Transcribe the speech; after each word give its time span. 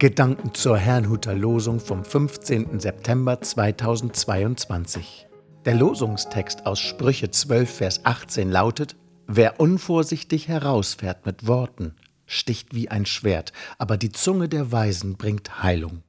Gedanken 0.00 0.54
zur 0.54 0.78
Herrnhuter 0.78 1.34
Losung 1.34 1.78
vom 1.78 2.06
15. 2.06 2.80
September 2.80 3.38
2022. 3.38 5.28
Der 5.66 5.74
Losungstext 5.74 6.64
aus 6.64 6.80
Sprüche 6.80 7.30
12, 7.30 7.70
Vers 7.70 8.06
18 8.06 8.50
lautet: 8.50 8.96
Wer 9.26 9.60
unvorsichtig 9.60 10.48
herausfährt 10.48 11.26
mit 11.26 11.46
Worten, 11.46 11.96
sticht 12.24 12.74
wie 12.74 12.88
ein 12.88 13.04
Schwert, 13.04 13.52
aber 13.76 13.98
die 13.98 14.10
Zunge 14.10 14.48
der 14.48 14.72
Weisen 14.72 15.18
bringt 15.18 15.62
Heilung. 15.62 16.02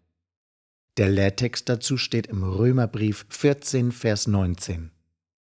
Der 0.95 1.09
Lehrtext 1.09 1.67
dazu 1.67 1.97
steht 1.97 2.27
im 2.27 2.45
Römerbrief 2.45 3.25
14, 3.27 3.91
Vers 3.91 4.25
19. 4.25 4.91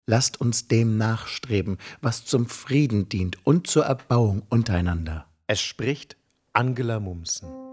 Lasst 0.06 0.40
uns 0.40 0.68
dem 0.68 0.96
nachstreben, 0.96 1.76
was 2.00 2.24
zum 2.24 2.46
Frieden 2.46 3.10
dient 3.10 3.36
und 3.44 3.66
zur 3.66 3.84
Erbauung 3.84 4.40
untereinander. 4.48 5.26
Es 5.46 5.60
spricht 5.60 6.16
Angela 6.54 6.98
Mumsen. 6.98 7.67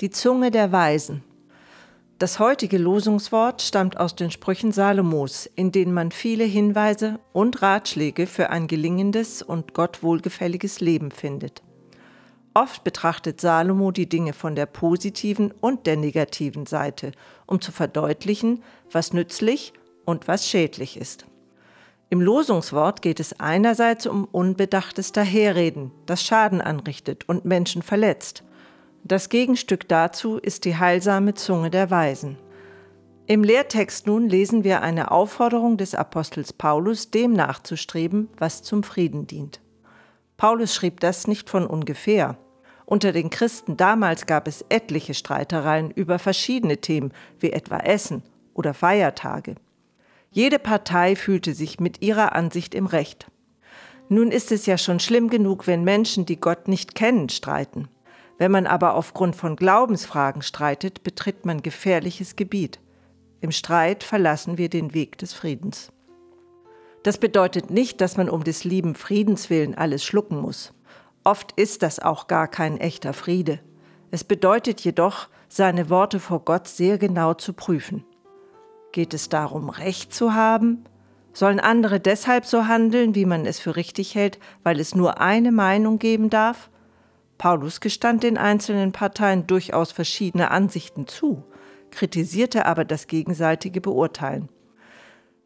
Die 0.00 0.10
Zunge 0.10 0.50
der 0.50 0.72
Weisen. 0.72 1.22
Das 2.18 2.38
heutige 2.38 2.78
Losungswort 2.78 3.62
stammt 3.62 3.98
aus 3.98 4.14
den 4.14 4.30
Sprüchen 4.30 4.70
Salomos, 4.70 5.46
in 5.56 5.72
denen 5.72 5.92
man 5.92 6.10
viele 6.10 6.44
Hinweise 6.44 7.18
und 7.32 7.62
Ratschläge 7.62 8.26
für 8.26 8.50
ein 8.50 8.66
gelingendes 8.66 9.42
und 9.42 9.74
Gott 9.74 10.02
wohlgefälliges 10.02 10.80
Leben 10.80 11.10
findet. 11.10 11.62
Oft 12.54 12.84
betrachtet 12.84 13.40
Salomo 13.40 13.90
die 13.90 14.08
Dinge 14.08 14.32
von 14.32 14.54
der 14.54 14.66
positiven 14.66 15.52
und 15.60 15.86
der 15.86 15.96
negativen 15.96 16.66
Seite, 16.66 17.12
um 17.46 17.60
zu 17.60 17.72
verdeutlichen, 17.72 18.62
was 18.92 19.12
nützlich 19.12 19.72
und 20.04 20.28
was 20.28 20.48
schädlich 20.48 20.96
ist. 20.96 21.26
Im 22.10 22.20
Losungswort 22.20 23.02
geht 23.02 23.18
es 23.18 23.40
einerseits 23.40 24.06
um 24.06 24.24
unbedachtes 24.24 25.12
Daherreden, 25.12 25.90
das 26.06 26.22
Schaden 26.22 26.60
anrichtet 26.60 27.28
und 27.28 27.44
Menschen 27.44 27.82
verletzt. 27.82 28.44
Das 29.02 29.28
Gegenstück 29.28 29.88
dazu 29.88 30.38
ist 30.38 30.64
die 30.64 30.76
heilsame 30.76 31.34
Zunge 31.34 31.70
der 31.70 31.90
Weisen. 31.90 32.38
Im 33.26 33.42
Lehrtext 33.42 34.06
nun 34.06 34.28
lesen 34.28 34.64
wir 34.64 34.82
eine 34.82 35.10
Aufforderung 35.10 35.78
des 35.78 35.94
Apostels 35.94 36.52
Paulus, 36.52 37.10
dem 37.10 37.32
nachzustreben, 37.32 38.28
was 38.36 38.62
zum 38.62 38.82
Frieden 38.82 39.26
dient. 39.26 39.60
Paulus 40.36 40.74
schrieb 40.74 41.00
das 41.00 41.26
nicht 41.26 41.48
von 41.48 41.66
ungefähr. 41.66 42.36
Unter 42.84 43.12
den 43.12 43.30
Christen 43.30 43.78
damals 43.78 44.26
gab 44.26 44.46
es 44.46 44.64
etliche 44.68 45.14
Streitereien 45.14 45.90
über 45.90 46.18
verschiedene 46.18 46.78
Themen, 46.78 47.12
wie 47.40 47.50
etwa 47.50 47.78
Essen 47.78 48.22
oder 48.52 48.74
Feiertage. 48.74 49.54
Jede 50.34 50.58
Partei 50.58 51.14
fühlte 51.14 51.54
sich 51.54 51.78
mit 51.78 52.02
ihrer 52.02 52.34
Ansicht 52.34 52.74
im 52.74 52.86
Recht. 52.86 53.30
Nun 54.08 54.32
ist 54.32 54.50
es 54.50 54.66
ja 54.66 54.76
schon 54.76 54.98
schlimm 54.98 55.30
genug, 55.30 55.68
wenn 55.68 55.84
Menschen, 55.84 56.26
die 56.26 56.40
Gott 56.40 56.66
nicht 56.66 56.96
kennen, 56.96 57.28
streiten. 57.28 57.86
Wenn 58.36 58.50
man 58.50 58.66
aber 58.66 58.94
aufgrund 58.94 59.36
von 59.36 59.54
Glaubensfragen 59.54 60.42
streitet, 60.42 61.04
betritt 61.04 61.46
man 61.46 61.62
gefährliches 61.62 62.34
Gebiet. 62.34 62.80
Im 63.40 63.52
Streit 63.52 64.02
verlassen 64.02 64.58
wir 64.58 64.68
den 64.68 64.92
Weg 64.92 65.18
des 65.18 65.32
Friedens. 65.32 65.92
Das 67.04 67.18
bedeutet 67.18 67.70
nicht, 67.70 68.00
dass 68.00 68.16
man 68.16 68.28
um 68.28 68.42
des 68.42 68.64
lieben 68.64 68.96
Friedens 68.96 69.50
willen 69.50 69.76
alles 69.76 70.02
schlucken 70.02 70.40
muss. 70.40 70.74
Oft 71.22 71.52
ist 71.52 71.84
das 71.84 72.00
auch 72.00 72.26
gar 72.26 72.48
kein 72.48 72.78
echter 72.78 73.12
Friede. 73.12 73.60
Es 74.10 74.24
bedeutet 74.24 74.80
jedoch, 74.80 75.28
seine 75.48 75.90
Worte 75.90 76.18
vor 76.18 76.40
Gott 76.40 76.66
sehr 76.66 76.98
genau 76.98 77.34
zu 77.34 77.52
prüfen. 77.52 78.04
Geht 78.94 79.12
es 79.12 79.28
darum, 79.28 79.70
Recht 79.70 80.14
zu 80.14 80.34
haben? 80.34 80.84
Sollen 81.32 81.58
andere 81.58 81.98
deshalb 81.98 82.46
so 82.46 82.68
handeln, 82.68 83.16
wie 83.16 83.24
man 83.26 83.44
es 83.44 83.58
für 83.58 83.74
richtig 83.74 84.14
hält, 84.14 84.38
weil 84.62 84.78
es 84.78 84.94
nur 84.94 85.20
eine 85.20 85.50
Meinung 85.50 85.98
geben 85.98 86.30
darf? 86.30 86.70
Paulus 87.36 87.80
gestand 87.80 88.22
den 88.22 88.38
einzelnen 88.38 88.92
Parteien 88.92 89.48
durchaus 89.48 89.90
verschiedene 89.90 90.52
Ansichten 90.52 91.08
zu, 91.08 91.42
kritisierte 91.90 92.66
aber 92.66 92.84
das 92.84 93.08
gegenseitige 93.08 93.80
Beurteilen. 93.80 94.48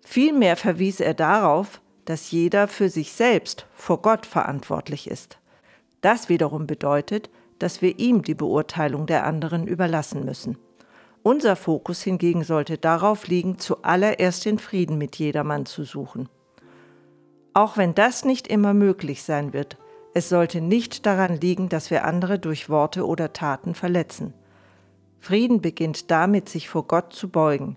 Vielmehr 0.05 0.59
verwies 0.59 1.01
er 1.01 1.15
darauf, 1.15 1.81
dass 2.05 2.31
jeder 2.31 2.69
für 2.69 2.91
sich 2.91 3.13
selbst 3.13 3.67
vor 3.73 4.03
Gott 4.03 4.27
verantwortlich 4.27 5.09
ist. 5.11 5.39
Das 6.03 6.29
wiederum 6.29 6.67
bedeutet, 6.67 7.31
dass 7.59 7.81
wir 7.81 7.99
ihm 7.99 8.21
die 8.21 8.35
Beurteilung 8.35 9.07
der 9.07 9.25
anderen 9.25 9.67
überlassen 9.67 10.27
müssen. 10.27 10.59
Unser 11.29 11.57
Fokus 11.57 12.01
hingegen 12.01 12.43
sollte 12.43 12.79
darauf 12.79 13.27
liegen, 13.29 13.59
zuallererst 13.59 14.47
den 14.47 14.59
Frieden 14.59 14.97
mit 14.97 15.17
jedermann 15.17 15.67
zu 15.67 15.85
suchen. 15.85 16.31
Auch 17.53 17.77
wenn 17.77 17.95
das 17.95 18.25
nicht 18.25 18.49
immer 18.49 18.73
möglich 18.73 19.23
sein 19.23 19.53
wird, 19.53 19.77
es 20.15 20.31
sollte 20.31 20.63
nicht 20.63 21.05
daran 21.05 21.39
liegen, 21.39 21.69
dass 21.69 21.91
wir 21.91 22.07
andere 22.07 22.39
durch 22.39 22.71
Worte 22.71 23.07
oder 23.07 23.35
Taten 23.35 23.75
verletzen. 23.75 24.33
Frieden 25.19 25.61
beginnt 25.61 26.11
damit, 26.11 26.49
sich 26.49 26.71
vor 26.71 26.87
Gott 26.87 27.13
zu 27.13 27.29
beugen. 27.29 27.77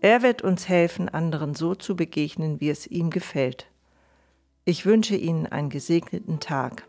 Er 0.00 0.22
wird 0.22 0.42
uns 0.42 0.68
helfen, 0.68 1.08
anderen 1.08 1.54
so 1.54 1.76
zu 1.76 1.94
begegnen, 1.94 2.60
wie 2.60 2.70
es 2.70 2.88
ihm 2.88 3.10
gefällt. 3.10 3.68
Ich 4.64 4.86
wünsche 4.86 5.14
Ihnen 5.14 5.46
einen 5.46 5.70
gesegneten 5.70 6.40
Tag. 6.40 6.88